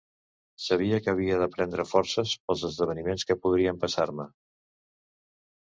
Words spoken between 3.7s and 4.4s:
passar-me.